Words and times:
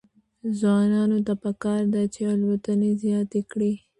ځوانانو 0.59 1.17
ته 1.27 1.33
پکار 1.43 1.81
ده 1.93 2.03
چې، 2.13 2.21
الوتنې 2.33 2.91
زیاتې 3.03 3.41
کړي. 3.51 3.71